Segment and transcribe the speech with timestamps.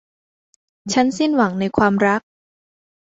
[0.93, 2.21] ฉันสิ้นหวังในความรัก